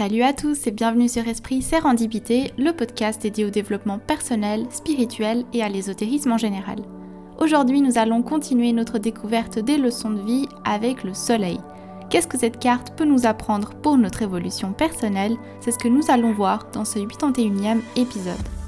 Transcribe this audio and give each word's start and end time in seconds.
Salut 0.00 0.22
à 0.22 0.32
tous 0.32 0.66
et 0.66 0.70
bienvenue 0.70 1.10
sur 1.10 1.28
Esprit 1.28 1.60
Sérendipité, 1.60 2.54
le 2.56 2.72
podcast 2.72 3.20
dédié 3.20 3.44
au 3.44 3.50
développement 3.50 3.98
personnel, 3.98 4.64
spirituel 4.70 5.44
et 5.52 5.62
à 5.62 5.68
l'ésotérisme 5.68 6.32
en 6.32 6.38
général. 6.38 6.78
Aujourd'hui, 7.38 7.82
nous 7.82 7.98
allons 7.98 8.22
continuer 8.22 8.72
notre 8.72 8.98
découverte 8.98 9.58
des 9.58 9.76
leçons 9.76 10.08
de 10.08 10.22
vie 10.22 10.48
avec 10.64 11.04
le 11.04 11.12
soleil. 11.12 11.60
Qu'est-ce 12.08 12.28
que 12.28 12.38
cette 12.38 12.58
carte 12.58 12.96
peut 12.96 13.04
nous 13.04 13.26
apprendre 13.26 13.74
pour 13.82 13.98
notre 13.98 14.22
évolution 14.22 14.72
personnelle? 14.72 15.36
C'est 15.60 15.72
ce 15.72 15.78
que 15.78 15.88
nous 15.88 16.10
allons 16.10 16.32
voir 16.32 16.70
dans 16.72 16.86
ce 16.86 16.98
81e 16.98 17.82
épisode. 17.94 18.59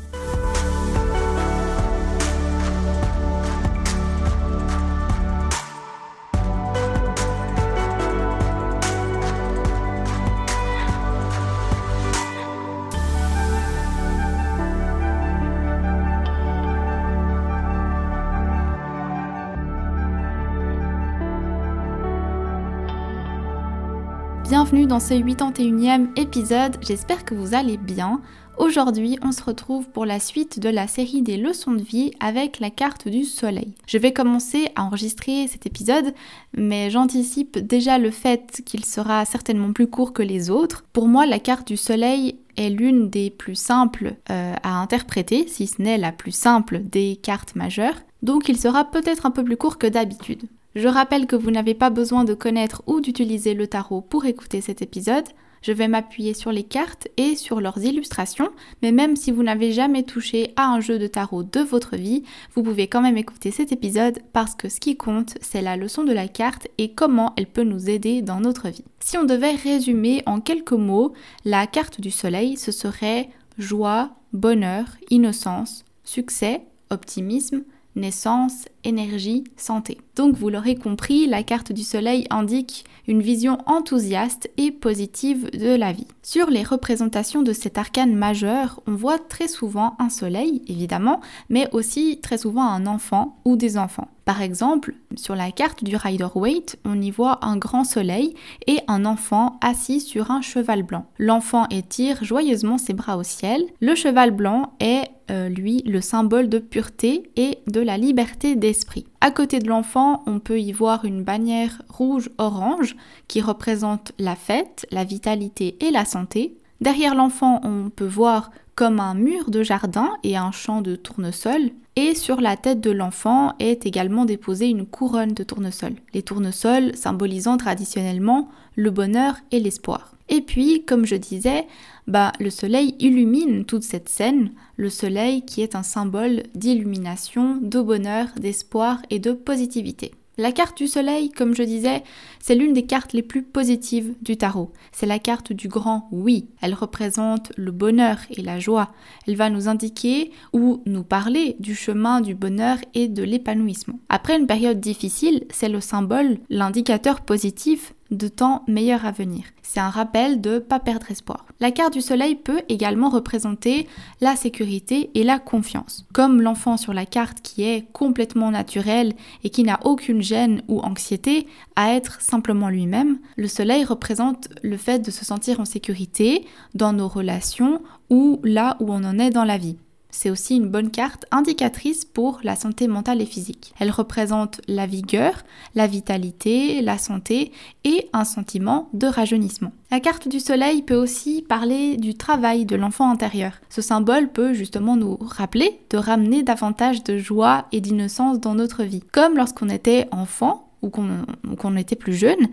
Bienvenue 24.72 24.88
dans 24.88 25.00
ce 25.00 25.12
81e 25.12 26.18
épisode, 26.18 26.78
j'espère 26.80 27.26
que 27.26 27.34
vous 27.34 27.54
allez 27.54 27.76
bien. 27.76 28.22
Aujourd'hui, 28.56 29.18
on 29.22 29.30
se 29.30 29.42
retrouve 29.42 29.86
pour 29.90 30.06
la 30.06 30.18
suite 30.18 30.60
de 30.60 30.70
la 30.70 30.88
série 30.88 31.20
des 31.20 31.36
leçons 31.36 31.72
de 31.72 31.82
vie 31.82 32.12
avec 32.20 32.58
la 32.58 32.70
carte 32.70 33.06
du 33.06 33.24
soleil. 33.24 33.74
Je 33.86 33.98
vais 33.98 34.14
commencer 34.14 34.70
à 34.74 34.84
enregistrer 34.84 35.46
cet 35.46 35.66
épisode, 35.66 36.14
mais 36.56 36.88
j'anticipe 36.88 37.58
déjà 37.58 37.98
le 37.98 38.10
fait 38.10 38.62
qu'il 38.64 38.86
sera 38.86 39.26
certainement 39.26 39.74
plus 39.74 39.88
court 39.88 40.14
que 40.14 40.22
les 40.22 40.48
autres. 40.48 40.84
Pour 40.94 41.06
moi, 41.06 41.26
la 41.26 41.38
carte 41.38 41.68
du 41.68 41.76
soleil 41.76 42.36
est 42.56 42.70
l'une 42.70 43.10
des 43.10 43.28
plus 43.28 43.56
simples 43.56 44.14
euh, 44.30 44.54
à 44.62 44.80
interpréter, 44.80 45.46
si 45.48 45.66
ce 45.66 45.82
n'est 45.82 45.98
la 45.98 46.12
plus 46.12 46.32
simple 46.32 46.78
des 46.78 47.16
cartes 47.22 47.56
majeures, 47.56 48.00
donc 48.22 48.48
il 48.48 48.58
sera 48.58 48.86
peut-être 48.86 49.26
un 49.26 49.32
peu 49.32 49.44
plus 49.44 49.58
court 49.58 49.76
que 49.76 49.86
d'habitude. 49.86 50.44
Je 50.74 50.88
rappelle 50.88 51.26
que 51.26 51.36
vous 51.36 51.50
n'avez 51.50 51.74
pas 51.74 51.90
besoin 51.90 52.24
de 52.24 52.32
connaître 52.32 52.82
ou 52.86 53.00
d'utiliser 53.00 53.52
le 53.52 53.66
tarot 53.66 54.00
pour 54.00 54.24
écouter 54.24 54.62
cet 54.62 54.80
épisode. 54.80 55.26
Je 55.60 55.70
vais 55.70 55.86
m'appuyer 55.86 56.34
sur 56.34 56.50
les 56.50 56.64
cartes 56.64 57.08
et 57.18 57.36
sur 57.36 57.60
leurs 57.60 57.78
illustrations, 57.84 58.48
mais 58.82 58.90
même 58.90 59.14
si 59.14 59.30
vous 59.30 59.42
n'avez 59.42 59.70
jamais 59.70 60.02
touché 60.02 60.52
à 60.56 60.66
un 60.66 60.80
jeu 60.80 60.98
de 60.98 61.06
tarot 61.06 61.44
de 61.44 61.60
votre 61.60 61.96
vie, 61.96 62.24
vous 62.54 62.62
pouvez 62.62 62.88
quand 62.88 63.02
même 63.02 63.18
écouter 63.18 63.50
cet 63.50 63.70
épisode 63.70 64.18
parce 64.32 64.54
que 64.54 64.68
ce 64.68 64.80
qui 64.80 64.96
compte, 64.96 65.36
c'est 65.40 65.62
la 65.62 65.76
leçon 65.76 66.04
de 66.04 66.12
la 66.12 66.26
carte 66.26 66.66
et 66.78 66.92
comment 66.92 67.34
elle 67.36 67.46
peut 67.46 67.62
nous 67.62 67.90
aider 67.90 68.22
dans 68.22 68.40
notre 68.40 68.70
vie. 68.70 68.84
Si 68.98 69.16
on 69.18 69.24
devait 69.24 69.54
résumer 69.54 70.22
en 70.26 70.40
quelques 70.40 70.72
mots, 70.72 71.12
la 71.44 71.66
carte 71.66 72.00
du 72.00 72.10
soleil, 72.10 72.56
ce 72.56 72.72
serait 72.72 73.28
joie, 73.58 74.10
bonheur, 74.32 74.86
innocence, 75.10 75.84
succès, 76.02 76.62
optimisme, 76.90 77.62
naissance, 77.96 78.66
énergie, 78.84 79.44
santé. 79.56 79.98
Donc 80.16 80.36
vous 80.36 80.48
l'aurez 80.48 80.74
compris, 80.74 81.26
la 81.26 81.42
carte 81.42 81.72
du 81.72 81.82
soleil 81.82 82.26
indique 82.30 82.84
une 83.08 83.22
vision 83.22 83.58
enthousiaste 83.66 84.50
et 84.56 84.70
positive 84.70 85.50
de 85.50 85.74
la 85.74 85.92
vie. 85.92 86.06
Sur 86.22 86.50
les 86.50 86.62
représentations 86.62 87.42
de 87.42 87.52
cet 87.52 87.78
arcane 87.78 88.14
majeur, 88.14 88.80
on 88.86 88.94
voit 88.94 89.18
très 89.18 89.48
souvent 89.48 89.96
un 89.98 90.08
soleil, 90.08 90.62
évidemment, 90.68 91.20
mais 91.48 91.68
aussi 91.72 92.20
très 92.20 92.38
souvent 92.38 92.64
un 92.64 92.86
enfant 92.86 93.38
ou 93.44 93.56
des 93.56 93.76
enfants. 93.78 94.08
Par 94.24 94.40
exemple, 94.40 94.94
sur 95.16 95.34
la 95.34 95.50
carte 95.50 95.82
du 95.82 95.96
Rider-Waite, 95.96 96.78
on 96.84 97.00
y 97.00 97.10
voit 97.10 97.44
un 97.44 97.56
grand 97.56 97.82
soleil 97.82 98.34
et 98.68 98.78
un 98.86 99.04
enfant 99.04 99.58
assis 99.60 100.00
sur 100.00 100.30
un 100.30 100.42
cheval 100.42 100.84
blanc. 100.84 101.06
L'enfant 101.18 101.66
étire 101.70 102.22
joyeusement 102.22 102.78
ses 102.78 102.92
bras 102.92 103.16
au 103.16 103.24
ciel. 103.24 103.64
Le 103.80 103.96
cheval 103.96 104.30
blanc 104.30 104.74
est, 104.78 105.10
euh, 105.32 105.48
lui, 105.48 105.82
le 105.86 106.00
symbole 106.00 106.48
de 106.48 106.58
pureté 106.58 107.30
et 107.36 107.58
de 107.66 107.80
la 107.80 107.96
liberté 107.96 108.54
d'esprit. 108.54 109.06
À 109.20 109.30
côté 109.30 109.58
de 109.58 109.68
l'enfant, 109.68 110.22
on 110.26 110.40
peut 110.40 110.60
y 110.60 110.72
voir 110.72 111.04
une 111.04 111.22
bannière 111.22 111.82
rouge-orange 111.88 112.96
qui 113.28 113.40
représente 113.40 114.12
la 114.18 114.36
fête, 114.36 114.86
la 114.90 115.04
vitalité 115.04 115.76
et 115.80 115.90
la 115.90 116.04
santé. 116.04 116.56
Derrière 116.80 117.14
l'enfant, 117.14 117.60
on 117.64 117.90
peut 117.90 118.06
voir 118.06 118.50
comme 118.74 119.00
un 119.00 119.14
mur 119.14 119.50
de 119.50 119.62
jardin 119.62 120.10
et 120.22 120.36
un 120.36 120.50
champ 120.50 120.82
de 120.82 120.96
tournesol. 120.96 121.70
Et 121.94 122.14
sur 122.14 122.40
la 122.40 122.56
tête 122.56 122.80
de 122.80 122.90
l'enfant 122.90 123.52
est 123.58 123.86
également 123.86 124.24
déposée 124.24 124.68
une 124.68 124.86
couronne 124.86 125.34
de 125.34 125.44
tournesol. 125.44 125.92
Les 126.14 126.22
tournesols 126.22 126.96
symbolisant 126.96 127.58
traditionnellement 127.58 128.48
le 128.76 128.90
bonheur 128.90 129.36
et 129.50 129.60
l'espoir. 129.60 130.14
Et 130.28 130.40
puis, 130.40 130.84
comme 130.84 131.04
je 131.04 131.16
disais, 131.16 131.66
bah, 132.06 132.32
le 132.40 132.50
soleil 132.50 132.94
illumine 132.98 133.64
toute 133.64 133.84
cette 133.84 134.08
scène, 134.08 134.52
le 134.76 134.90
soleil 134.90 135.42
qui 135.42 135.62
est 135.62 135.76
un 135.76 135.82
symbole 135.82 136.42
d'illumination, 136.54 137.58
de 137.62 137.80
bonheur, 137.80 138.28
d'espoir 138.36 139.00
et 139.10 139.18
de 139.18 139.32
positivité. 139.32 140.12
La 140.38 140.50
carte 140.50 140.78
du 140.78 140.86
soleil, 140.86 141.30
comme 141.30 141.54
je 141.54 141.62
disais, 141.62 142.02
c'est 142.40 142.54
l'une 142.54 142.72
des 142.72 142.86
cartes 142.86 143.12
les 143.12 143.22
plus 143.22 143.42
positives 143.42 144.14
du 144.22 144.38
tarot. 144.38 144.72
C'est 144.90 145.04
la 145.04 145.18
carte 145.18 145.52
du 145.52 145.68
grand 145.68 146.08
oui. 146.10 146.48
Elle 146.62 146.72
représente 146.72 147.52
le 147.58 147.70
bonheur 147.70 148.16
et 148.30 148.40
la 148.40 148.58
joie. 148.58 148.92
Elle 149.28 149.36
va 149.36 149.50
nous 149.50 149.68
indiquer 149.68 150.30
ou 150.54 150.82
nous 150.86 151.04
parler 151.04 151.56
du 151.60 151.74
chemin 151.74 152.22
du 152.22 152.34
bonheur 152.34 152.78
et 152.94 153.08
de 153.08 153.22
l'épanouissement. 153.22 154.00
Après 154.08 154.38
une 154.38 154.46
période 154.46 154.80
difficile, 154.80 155.44
c'est 155.50 155.68
le 155.68 155.82
symbole, 155.82 156.38
l'indicateur 156.48 157.20
positif 157.20 157.92
de 158.12 158.28
temps 158.28 158.62
meilleur 158.68 159.04
à 159.04 159.10
venir. 159.10 159.44
C'est 159.62 159.80
un 159.80 159.90
rappel 159.90 160.40
de 160.40 160.58
pas 160.58 160.78
perdre 160.78 161.10
espoir. 161.10 161.46
La 161.58 161.70
carte 161.70 161.94
du 161.94 162.02
soleil 162.02 162.34
peut 162.36 162.60
également 162.68 163.08
représenter 163.08 163.88
la 164.20 164.36
sécurité 164.36 165.10
et 165.14 165.24
la 165.24 165.38
confiance. 165.38 166.04
Comme 166.12 166.42
l'enfant 166.42 166.76
sur 166.76 166.92
la 166.92 167.06
carte 167.06 167.40
qui 167.40 167.62
est 167.64 167.90
complètement 167.92 168.50
naturel 168.50 169.14
et 169.44 169.50
qui 169.50 169.62
n'a 169.62 169.80
aucune 169.84 170.22
gêne 170.22 170.62
ou 170.68 170.80
anxiété 170.80 171.46
à 171.74 171.94
être 171.94 172.20
simplement 172.20 172.68
lui-même, 172.68 173.18
le 173.36 173.48
soleil 173.48 173.84
représente 173.84 174.48
le 174.62 174.76
fait 174.76 174.98
de 174.98 175.10
se 175.10 175.24
sentir 175.24 175.58
en 175.58 175.64
sécurité 175.64 176.44
dans 176.74 176.92
nos 176.92 177.08
relations 177.08 177.82
ou 178.10 178.40
là 178.44 178.76
où 178.80 178.92
on 178.92 179.04
en 179.04 179.18
est 179.18 179.30
dans 179.30 179.44
la 179.44 179.56
vie. 179.56 179.76
C'est 180.14 180.30
aussi 180.30 180.56
une 180.56 180.68
bonne 180.68 180.90
carte 180.90 181.24
indicatrice 181.30 182.04
pour 182.04 182.40
la 182.44 182.54
santé 182.54 182.86
mentale 182.86 183.22
et 183.22 183.26
physique. 183.26 183.72
Elle 183.80 183.90
représente 183.90 184.60
la 184.68 184.86
vigueur, 184.86 185.42
la 185.74 185.86
vitalité, 185.86 186.82
la 186.82 186.98
santé 186.98 187.50
et 187.84 188.08
un 188.12 188.24
sentiment 188.24 188.90
de 188.92 189.06
rajeunissement. 189.06 189.72
La 189.90 190.00
carte 190.00 190.28
du 190.28 190.38
soleil 190.38 190.82
peut 190.82 190.96
aussi 190.96 191.42
parler 191.48 191.96
du 191.96 192.14
travail 192.14 192.66
de 192.66 192.76
l'enfant 192.76 193.10
intérieur. 193.10 193.52
Ce 193.70 193.80
symbole 193.80 194.28
peut 194.28 194.52
justement 194.52 194.96
nous 194.96 195.16
rappeler 195.20 195.80
de 195.88 195.96
ramener 195.96 196.42
davantage 196.42 197.02
de 197.02 197.16
joie 197.16 197.66
et 197.72 197.80
d'innocence 197.80 198.38
dans 198.38 198.54
notre 198.54 198.84
vie. 198.84 199.02
Comme 199.12 199.36
lorsqu'on 199.36 199.70
était 199.70 200.08
enfant 200.12 200.68
ou 200.82 200.90
qu'on 200.90 201.76
était 201.76 201.96
plus 201.96 202.14
jeune, 202.14 202.48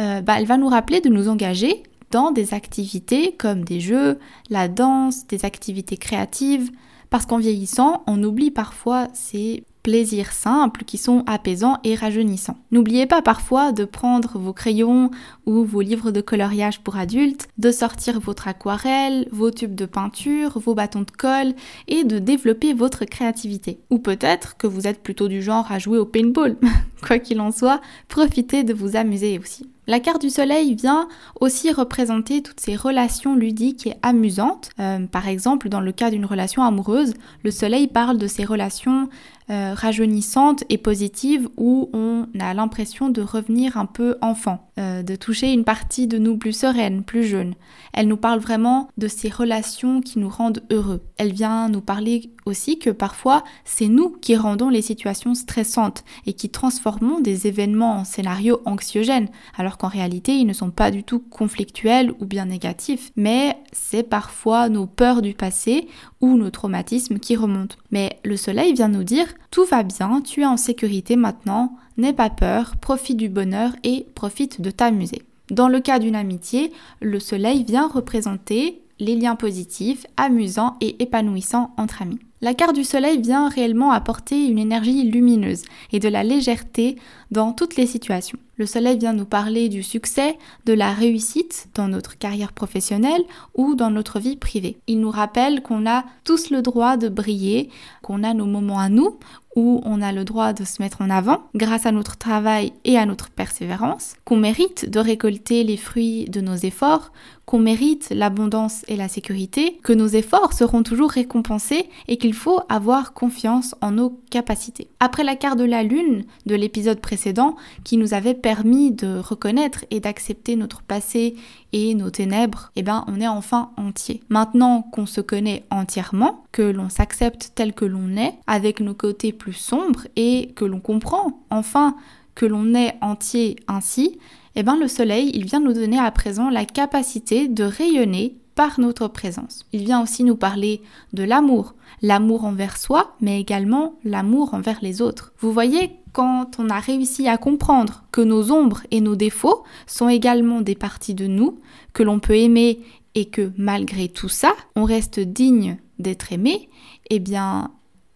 euh, 0.00 0.22
bah, 0.22 0.36
elle 0.38 0.46
va 0.46 0.56
nous 0.56 0.68
rappeler 0.68 1.02
de 1.02 1.10
nous 1.10 1.28
engager 1.28 1.82
dans 2.10 2.30
des 2.30 2.54
activités 2.54 3.32
comme 3.36 3.62
des 3.62 3.80
jeux, 3.80 4.18
la 4.48 4.68
danse, 4.68 5.26
des 5.26 5.44
activités 5.44 5.96
créatives, 5.96 6.70
parce 7.14 7.26
qu'en 7.26 7.38
vieillissant, 7.38 8.02
on 8.08 8.20
oublie 8.24 8.50
parfois 8.50 9.06
ces 9.12 9.62
plaisirs 9.84 10.32
simples 10.32 10.82
qui 10.84 10.98
sont 10.98 11.22
apaisants 11.26 11.78
et 11.84 11.94
rajeunissants. 11.94 12.56
N'oubliez 12.72 13.06
pas 13.06 13.22
parfois 13.22 13.70
de 13.70 13.84
prendre 13.84 14.38
vos 14.38 14.54
crayons 14.54 15.10
ou 15.46 15.64
vos 15.64 15.82
livres 15.82 16.10
de 16.10 16.22
coloriage 16.22 16.80
pour 16.80 16.96
adultes, 16.96 17.48
de 17.58 17.70
sortir 17.70 18.18
votre 18.18 18.48
aquarelle, 18.48 19.28
vos 19.30 19.52
tubes 19.52 19.76
de 19.76 19.86
peinture, 19.86 20.58
vos 20.58 20.74
bâtons 20.74 21.02
de 21.02 21.10
colle 21.10 21.54
et 21.86 22.02
de 22.02 22.18
développer 22.18 22.72
votre 22.72 23.04
créativité. 23.04 23.78
Ou 23.90 23.98
peut-être 23.98 24.56
que 24.56 24.66
vous 24.66 24.88
êtes 24.88 25.02
plutôt 25.02 25.28
du 25.28 25.42
genre 25.42 25.70
à 25.70 25.78
jouer 25.78 25.98
au 25.98 26.06
paintball. 26.06 26.56
Quoi 27.06 27.18
qu'il 27.18 27.40
en 27.40 27.52
soit, 27.52 27.82
profitez 28.08 28.64
de 28.64 28.72
vous 28.72 28.96
amuser 28.96 29.38
aussi. 29.38 29.68
La 29.86 30.00
carte 30.00 30.22
du 30.22 30.30
soleil 30.30 30.74
vient 30.74 31.08
aussi 31.42 31.70
représenter 31.70 32.40
toutes 32.40 32.60
ces 32.60 32.74
relations 32.74 33.36
ludiques 33.36 33.86
et 33.86 33.94
amusantes. 34.00 34.70
Euh, 34.80 35.06
par 35.06 35.28
exemple, 35.28 35.68
dans 35.68 35.80
le 35.80 35.92
cas 35.92 36.10
d'une 36.10 36.24
relation 36.24 36.62
amoureuse, 36.62 37.12
le 37.42 37.50
soleil 37.50 37.86
parle 37.86 38.16
de 38.16 38.26
ces 38.26 38.44
relations 38.44 39.10
euh, 39.50 39.74
rajeunissantes 39.74 40.64
et 40.70 40.78
positives 40.78 41.48
où 41.56 41.90
on 41.92 42.26
a 42.40 42.54
l'impression 42.54 43.10
de 43.10 43.20
revenir 43.20 43.76
un 43.76 43.86
peu 43.86 44.16
enfant, 44.22 44.70
euh, 44.76 45.04
de 45.04 45.14
toucher 45.14 45.52
une 45.52 45.62
partie 45.62 46.08
de 46.08 46.18
nous 46.18 46.36
plus 46.36 46.52
sereine, 46.52 47.04
plus 47.04 47.24
jeune. 47.24 47.54
Elle 47.92 48.08
nous 48.08 48.16
parle 48.16 48.40
vraiment 48.40 48.88
de 48.98 49.06
ces 49.06 49.28
relations 49.28 50.00
qui 50.00 50.18
nous 50.18 50.28
rendent 50.28 50.64
heureux. 50.72 51.00
Elle 51.16 51.32
vient 51.32 51.68
nous 51.68 51.80
parler 51.80 52.30
aussi 52.44 52.80
que 52.80 52.90
parfois 52.90 53.44
c'est 53.64 53.86
nous 53.86 54.10
qui 54.10 54.34
rendons 54.34 54.68
les 54.68 54.82
situations 54.82 55.34
stressantes 55.34 56.02
et 56.26 56.32
qui 56.32 56.50
transformons 56.50 57.20
des 57.20 57.46
événements 57.46 57.98
en 57.98 58.04
scénarios 58.04 58.62
anxiogènes, 58.64 59.28
alors 59.56 59.78
qu'en 59.78 59.86
réalité 59.86 60.32
ils 60.32 60.46
ne 60.46 60.52
sont 60.52 60.70
pas 60.70 60.90
du 60.90 61.04
tout 61.04 61.20
conflictuels 61.20 62.12
ou 62.18 62.26
bien 62.26 62.46
négatifs, 62.46 63.12
mais 63.14 63.56
c'est 63.72 64.02
parfois 64.02 64.68
nos 64.68 64.86
peurs 64.86 65.22
du 65.22 65.34
passé 65.34 65.86
ou 66.20 66.36
nos 66.36 66.50
traumatismes 66.50 67.20
qui 67.20 67.36
remontent. 67.36 67.76
Mais 67.92 68.18
le 68.24 68.36
soleil 68.36 68.72
vient 68.74 68.88
nous 68.88 69.04
dire 69.04 69.28
tout 69.50 69.64
va 69.64 69.84
bien, 69.84 70.20
tu 70.20 70.40
es 70.40 70.46
en 70.46 70.56
sécurité 70.56 71.14
maintenant, 71.14 71.76
n'aie 71.96 72.12
pas 72.12 72.30
peur, 72.30 72.76
profite 72.80 73.16
du 73.16 73.28
bonheur 73.28 73.72
et 73.82 74.06
profite 74.14 74.60
de 74.60 74.70
t'amuser. 74.70 75.22
Dans 75.50 75.68
le 75.68 75.80
cas 75.80 75.98
d'une 75.98 76.16
amitié, 76.16 76.72
le 77.00 77.20
soleil 77.20 77.64
vient 77.64 77.86
représenter 77.86 78.80
les 78.98 79.16
liens 79.16 79.36
positifs, 79.36 80.06
amusants 80.16 80.76
et 80.80 81.02
épanouissants 81.02 81.74
entre 81.76 82.02
amis. 82.02 82.20
La 82.40 82.52
carte 82.52 82.74
du 82.74 82.84
soleil 82.84 83.22
vient 83.22 83.48
réellement 83.48 83.90
apporter 83.90 84.46
une 84.46 84.58
énergie 84.58 85.10
lumineuse 85.10 85.62
et 85.92 85.98
de 85.98 86.08
la 86.08 86.22
légèreté 86.22 86.96
dans 87.30 87.52
toutes 87.52 87.76
les 87.76 87.86
situations. 87.86 88.38
Le 88.56 88.66
soleil 88.66 88.98
vient 88.98 89.14
nous 89.14 89.24
parler 89.24 89.68
du 89.68 89.82
succès, 89.82 90.36
de 90.66 90.74
la 90.74 90.92
réussite 90.92 91.68
dans 91.74 91.88
notre 91.88 92.18
carrière 92.18 92.52
professionnelle 92.52 93.22
ou 93.54 93.74
dans 93.74 93.90
notre 93.90 94.20
vie 94.20 94.36
privée. 94.36 94.76
Il 94.86 95.00
nous 95.00 95.10
rappelle 95.10 95.62
qu'on 95.62 95.86
a 95.86 96.04
tous 96.22 96.50
le 96.50 96.60
droit 96.60 96.96
de 96.96 97.08
briller, 97.08 97.70
qu'on 98.02 98.22
a 98.22 98.34
nos 98.34 98.46
moments 98.46 98.78
à 98.78 98.90
nous 98.90 99.18
où 99.56 99.80
on 99.84 100.02
a 100.02 100.12
le 100.12 100.24
droit 100.24 100.52
de 100.52 100.64
se 100.64 100.82
mettre 100.82 101.00
en 101.00 101.10
avant 101.10 101.42
grâce 101.54 101.86
à 101.86 101.92
notre 101.92 102.16
travail 102.16 102.72
et 102.84 102.98
à 102.98 103.06
notre 103.06 103.30
persévérance, 103.30 104.14
qu'on 104.24 104.36
mérite 104.36 104.88
de 104.88 104.98
récolter 104.98 105.64
les 105.64 105.76
fruits 105.76 106.24
de 106.26 106.40
nos 106.40 106.56
efforts, 106.56 107.12
qu'on 107.46 107.58
mérite 107.58 108.08
l'abondance 108.10 108.84
et 108.88 108.96
la 108.96 109.08
sécurité, 109.08 109.78
que 109.82 109.92
nos 109.92 110.06
efforts 110.06 110.52
seront 110.52 110.82
toujours 110.82 111.10
récompensés 111.10 111.88
et 112.08 112.16
qu'il 112.16 112.34
faut 112.34 112.60
avoir 112.68 113.12
confiance 113.12 113.74
en 113.80 113.92
nos 113.92 114.18
capacités. 114.30 114.88
Après 115.00 115.24
la 115.24 115.36
carte 115.36 115.58
de 115.58 115.64
la 115.64 115.82
lune 115.82 116.24
de 116.46 116.54
l'épisode 116.54 117.00
précédent 117.00 117.56
qui 117.84 117.96
nous 117.96 118.14
avait 118.14 118.34
permis 118.34 118.92
de 118.92 119.18
reconnaître 119.18 119.84
et 119.90 120.00
d'accepter 120.00 120.56
notre 120.56 120.82
passé 120.82 121.34
et 121.72 121.94
nos 121.94 122.10
ténèbres, 122.10 122.70
eh 122.76 122.82
ben 122.82 123.04
on 123.08 123.20
est 123.20 123.28
enfin 123.28 123.70
entier. 123.76 124.22
Maintenant 124.28 124.82
qu'on 124.82 125.06
se 125.06 125.20
connaît 125.20 125.64
entièrement, 125.70 126.44
que 126.52 126.62
l'on 126.62 126.88
s'accepte 126.88 127.52
tel 127.54 127.72
que 127.72 127.84
l'on 127.84 128.16
est, 128.16 128.34
avec 128.46 128.80
nos 128.80 128.94
côtés 128.94 129.32
plus 129.32 129.52
sombres 129.52 130.06
et 130.16 130.52
que 130.54 130.64
l'on 130.64 130.80
comprend 130.80 131.42
enfin 131.50 131.96
que 132.34 132.46
l'on 132.46 132.74
est 132.74 132.96
entier 133.00 133.56
ainsi, 133.68 134.18
eh 134.56 134.62
ben 134.62 134.76
le 134.76 134.88
soleil, 134.88 135.30
il 135.34 135.46
vient 135.46 135.60
nous 135.60 135.72
donner 135.72 135.98
à 135.98 136.10
présent 136.10 136.50
la 136.50 136.64
capacité 136.64 137.48
de 137.48 137.64
rayonner 137.64 138.36
par 138.54 138.78
notre 138.78 139.08
présence. 139.08 139.66
Il 139.72 139.84
vient 139.84 140.02
aussi 140.02 140.22
nous 140.22 140.36
parler 140.36 140.80
de 141.12 141.24
l'amour, 141.24 141.74
l'amour 142.02 142.44
envers 142.44 142.76
soi, 142.76 143.16
mais 143.20 143.40
également 143.40 143.94
l'amour 144.04 144.54
envers 144.54 144.78
les 144.80 145.02
autres. 145.02 145.32
Vous 145.40 145.52
voyez, 145.52 145.90
quand 146.12 146.58
on 146.58 146.70
a 146.70 146.78
réussi 146.78 147.26
à 147.26 147.36
comprendre 147.36 148.04
que 148.12 148.20
nos 148.20 148.52
ombres 148.52 148.82
et 148.92 149.00
nos 149.00 149.16
défauts 149.16 149.64
sont 149.86 150.08
également 150.08 150.60
des 150.60 150.76
parties 150.76 151.14
de 151.14 151.26
nous, 151.26 151.58
que 151.92 152.04
l'on 152.04 152.20
peut 152.20 152.36
aimer 152.36 152.80
et 153.16 153.24
que 153.24 153.50
malgré 153.56 154.08
tout 154.08 154.28
ça, 154.28 154.52
on 154.76 154.84
reste 154.84 155.18
digne 155.18 155.78
d'être 155.98 156.32
aimé, 156.32 156.68
eh 157.10 157.18
bien, 157.18 157.70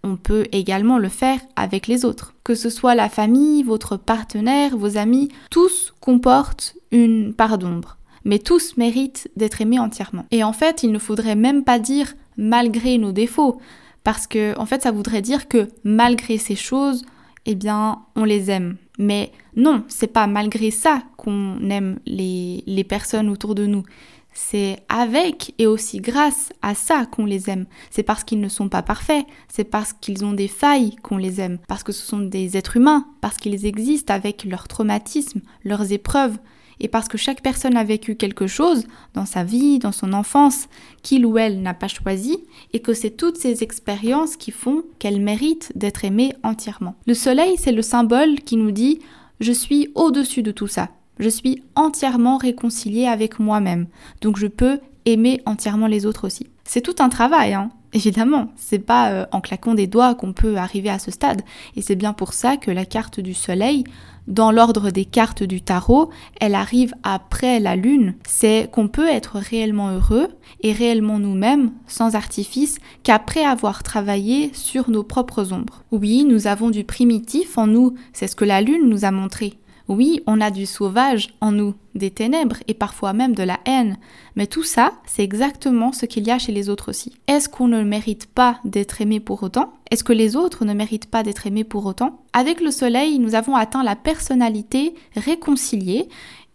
on 0.08 0.16
peut 0.16 0.46
également 0.52 0.98
le 0.98 1.08
faire 1.08 1.40
avec 1.54 1.86
les 1.86 2.04
autres. 2.04 2.34
Que 2.44 2.54
ce 2.54 2.70
soit 2.70 2.94
la 2.94 3.08
famille, 3.08 3.62
votre 3.62 3.96
partenaire, 3.96 4.76
vos 4.76 4.96
amis, 4.96 5.28
tous 5.50 5.94
comportent 6.00 6.74
une 6.90 7.34
part 7.34 7.58
d'ombre. 7.58 7.98
Mais 8.24 8.38
tous 8.38 8.76
méritent 8.76 9.30
d'être 9.36 9.60
aimés 9.60 9.78
entièrement. 9.78 10.26
Et 10.30 10.42
en 10.42 10.52
fait, 10.52 10.82
il 10.82 10.90
ne 10.90 10.98
faudrait 10.98 11.36
même 11.36 11.62
pas 11.64 11.78
dire 11.78 12.14
malgré 12.36 12.98
nos 12.98 13.12
défauts, 13.12 13.60
parce 14.04 14.26
que 14.26 14.58
en 14.58 14.66
fait, 14.66 14.82
ça 14.82 14.90
voudrait 14.90 15.22
dire 15.22 15.48
que 15.48 15.68
malgré 15.84 16.38
ces 16.38 16.56
choses, 16.56 17.04
eh 17.46 17.54
bien, 17.54 18.00
on 18.16 18.24
les 18.24 18.50
aime. 18.50 18.76
Mais 18.98 19.32
non, 19.56 19.84
c'est 19.88 20.12
pas 20.12 20.26
malgré 20.26 20.70
ça 20.70 21.02
qu'on 21.16 21.70
aime 21.70 21.98
les, 22.06 22.64
les 22.66 22.84
personnes 22.84 23.28
autour 23.28 23.54
de 23.54 23.66
nous. 23.66 23.84
C'est 24.32 24.78
avec 24.88 25.54
et 25.58 25.66
aussi 25.66 25.98
grâce 25.98 26.50
à 26.62 26.74
ça 26.74 27.06
qu'on 27.06 27.24
les 27.24 27.50
aime. 27.50 27.66
C'est 27.90 28.02
parce 28.02 28.24
qu'ils 28.24 28.40
ne 28.40 28.48
sont 28.48 28.68
pas 28.68 28.82
parfaits, 28.82 29.26
c'est 29.48 29.64
parce 29.64 29.92
qu'ils 29.92 30.24
ont 30.24 30.32
des 30.32 30.48
failles 30.48 30.96
qu'on 31.02 31.16
les 31.16 31.40
aime, 31.40 31.58
parce 31.66 31.82
que 31.82 31.92
ce 31.92 32.06
sont 32.06 32.20
des 32.20 32.56
êtres 32.56 32.76
humains, 32.76 33.06
parce 33.20 33.36
qu'ils 33.36 33.66
existent 33.66 34.14
avec 34.14 34.44
leurs 34.44 34.68
traumatismes, 34.68 35.40
leurs 35.64 35.92
épreuves, 35.92 36.38
et 36.80 36.88
parce 36.88 37.08
que 37.08 37.18
chaque 37.18 37.42
personne 37.42 37.76
a 37.76 37.84
vécu 37.84 38.14
quelque 38.14 38.46
chose 38.46 38.86
dans 39.14 39.26
sa 39.26 39.42
vie, 39.42 39.78
dans 39.78 39.92
son 39.92 40.12
enfance, 40.12 40.68
qu'il 41.02 41.26
ou 41.26 41.38
elle 41.38 41.60
n'a 41.60 41.74
pas 41.74 41.88
choisi, 41.88 42.38
et 42.72 42.80
que 42.80 42.94
c'est 42.94 43.10
toutes 43.10 43.36
ces 43.36 43.62
expériences 43.62 44.36
qui 44.36 44.52
font 44.52 44.84
qu'elle 44.98 45.20
mérite 45.20 45.72
d'être 45.74 46.04
aimée 46.04 46.32
entièrement. 46.42 46.94
Le 47.06 47.14
soleil, 47.14 47.56
c'est 47.58 47.72
le 47.72 47.82
symbole 47.82 48.36
qui 48.40 48.56
nous 48.56 48.70
dit 48.70 49.00
je 49.40 49.52
suis 49.52 49.88
au-dessus 49.94 50.42
de 50.42 50.50
tout 50.50 50.66
ça 50.66 50.88
je 51.18 51.28
suis 51.28 51.62
entièrement 51.74 52.36
réconciliée 52.36 53.06
avec 53.06 53.38
moi-même. 53.38 53.86
Donc 54.20 54.38
je 54.38 54.46
peux 54.46 54.80
aimer 55.04 55.40
entièrement 55.46 55.86
les 55.86 56.06
autres 56.06 56.26
aussi. 56.26 56.46
C'est 56.64 56.82
tout 56.82 56.96
un 56.98 57.08
travail, 57.08 57.54
hein. 57.54 57.70
Évidemment, 57.94 58.48
c'est 58.56 58.78
pas 58.78 59.10
euh, 59.10 59.26
en 59.32 59.40
claquant 59.40 59.72
des 59.72 59.86
doigts 59.86 60.14
qu'on 60.14 60.34
peut 60.34 60.56
arriver 60.56 60.90
à 60.90 60.98
ce 60.98 61.10
stade. 61.10 61.40
Et 61.74 61.80
c'est 61.80 61.96
bien 61.96 62.12
pour 62.12 62.34
ça 62.34 62.58
que 62.58 62.70
la 62.70 62.84
carte 62.84 63.18
du 63.18 63.32
soleil, 63.32 63.84
dans 64.26 64.52
l'ordre 64.52 64.90
des 64.90 65.06
cartes 65.06 65.42
du 65.42 65.62
tarot, 65.62 66.10
elle 66.38 66.54
arrive 66.54 66.92
après 67.02 67.60
la 67.60 67.76
lune. 67.76 68.14
C'est 68.26 68.68
qu'on 68.70 68.88
peut 68.88 69.08
être 69.08 69.38
réellement 69.38 69.88
heureux 69.88 70.28
et 70.60 70.72
réellement 70.72 71.18
nous-mêmes, 71.18 71.72
sans 71.86 72.14
artifice, 72.14 72.76
qu'après 73.04 73.42
avoir 73.42 73.82
travaillé 73.82 74.50
sur 74.52 74.90
nos 74.90 75.02
propres 75.02 75.54
ombres. 75.54 75.82
Oui, 75.90 76.24
nous 76.24 76.46
avons 76.46 76.68
du 76.68 76.84
primitif 76.84 77.56
en 77.56 77.66
nous, 77.66 77.94
c'est 78.12 78.26
ce 78.26 78.36
que 78.36 78.44
la 78.44 78.60
lune 78.60 78.90
nous 78.90 79.06
a 79.06 79.10
montré. 79.10 79.54
Oui, 79.88 80.20
on 80.26 80.42
a 80.42 80.50
du 80.50 80.66
sauvage 80.66 81.30
en 81.40 81.50
nous, 81.50 81.74
des 81.94 82.10
ténèbres 82.10 82.58
et 82.68 82.74
parfois 82.74 83.14
même 83.14 83.34
de 83.34 83.42
la 83.42 83.58
haine, 83.64 83.96
mais 84.36 84.46
tout 84.46 84.62
ça, 84.62 84.92
c'est 85.06 85.24
exactement 85.24 85.92
ce 85.92 86.04
qu'il 86.04 86.26
y 86.26 86.30
a 86.30 86.38
chez 86.38 86.52
les 86.52 86.68
autres 86.68 86.90
aussi. 86.90 87.14
Est-ce 87.26 87.48
qu'on 87.48 87.68
ne 87.68 87.82
mérite 87.82 88.26
pas 88.26 88.60
d'être 88.66 89.00
aimé 89.00 89.18
pour 89.18 89.42
autant? 89.42 89.72
Est-ce 89.90 90.04
que 90.04 90.12
les 90.12 90.36
autres 90.36 90.66
ne 90.66 90.74
méritent 90.74 91.10
pas 91.10 91.22
d'être 91.22 91.46
aimés 91.46 91.64
pour 91.64 91.86
autant? 91.86 92.20
Avec 92.34 92.60
le 92.60 92.70
soleil, 92.70 93.18
nous 93.18 93.34
avons 93.34 93.56
atteint 93.56 93.82
la 93.82 93.96
personnalité 93.96 94.94
réconciliée, 95.16 96.10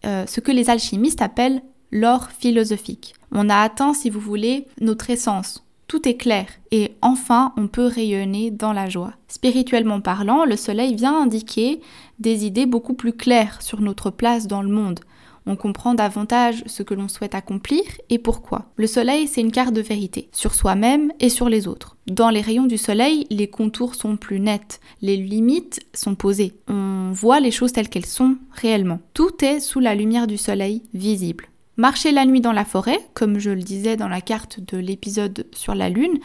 euh, 0.05 0.25
ce 0.27 0.39
que 0.39 0.51
les 0.51 0.69
alchimistes 0.69 1.23
appellent 1.23 1.63
l'or 1.91 2.29
philosophique. 2.29 3.15
On 3.31 3.49
a 3.49 3.57
atteint, 3.57 3.95
si 3.95 4.11
vous 4.11 4.19
voulez, 4.19 4.67
notre 4.79 5.09
essence, 5.09 5.63
tout 5.93 6.09
est 6.09 6.17
clair 6.17 6.47
et 6.71 6.95
enfin 7.03 7.53
on 7.55 7.67
peut 7.67 7.85
rayonner 7.85 8.49
dans 8.49 8.73
la 8.73 8.89
joie. 8.89 9.13
Spirituellement 9.27 10.01
parlant, 10.01 10.43
le 10.43 10.55
soleil 10.55 10.95
vient 10.95 11.21
indiquer 11.21 11.81
des 12.17 12.47
idées 12.47 12.65
beaucoup 12.65 12.95
plus 12.95 13.13
claires 13.13 13.61
sur 13.61 13.79
notre 13.79 14.09
place 14.09 14.47
dans 14.47 14.63
le 14.63 14.69
monde. 14.69 15.01
On 15.45 15.55
comprend 15.55 15.93
davantage 15.93 16.63
ce 16.65 16.81
que 16.81 16.95
l'on 16.95 17.09
souhaite 17.09 17.35
accomplir 17.35 17.83
et 18.09 18.17
pourquoi. 18.17 18.71
Le 18.75 18.87
soleil, 18.87 19.27
c'est 19.27 19.41
une 19.41 19.51
carte 19.51 19.75
de 19.75 19.81
vérité, 19.81 20.29
sur 20.31 20.55
soi-même 20.55 21.11
et 21.19 21.29
sur 21.29 21.47
les 21.47 21.67
autres. 21.67 21.95
Dans 22.07 22.31
les 22.31 22.41
rayons 22.41 22.65
du 22.65 22.79
soleil, 22.79 23.27
les 23.29 23.47
contours 23.47 23.93
sont 23.93 24.17
plus 24.17 24.39
nets, 24.39 24.79
les 25.03 25.15
limites 25.15 25.79
sont 25.93 26.15
posées. 26.15 26.53
On 26.67 27.11
voit 27.13 27.39
les 27.39 27.51
choses 27.51 27.71
telles 27.71 27.89
qu'elles 27.89 28.07
sont 28.07 28.37
réellement. 28.51 28.99
Tout 29.13 29.45
est 29.45 29.59
sous 29.59 29.79
la 29.79 29.93
lumière 29.93 30.25
du 30.25 30.39
soleil, 30.39 30.81
visible. 30.95 31.49
Marcher 31.75 32.11
la 32.11 32.25
nuit 32.25 32.41
dans 32.41 32.51
la 32.51 32.65
forêt, 32.65 32.99
comme 33.15 33.39
je 33.39 33.49
le 33.49 33.63
disais 33.63 33.97
dans 33.97 34.07
la 34.07 34.21
carte 34.21 34.59
de 34.59 34.77
l'épisode 34.77 35.47
sur 35.53 35.73
la 35.73 35.89
Lune, 35.89 36.19